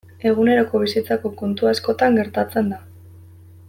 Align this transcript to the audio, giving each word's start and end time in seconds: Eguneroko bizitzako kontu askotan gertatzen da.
Eguneroko 0.29 0.81
bizitzako 0.85 1.31
kontu 1.43 1.71
askotan 1.73 2.21
gertatzen 2.23 2.77
da. 2.77 2.85